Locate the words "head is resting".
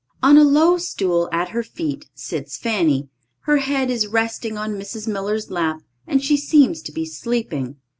3.57-4.57